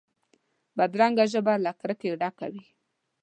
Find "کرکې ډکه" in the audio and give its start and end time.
1.79-2.47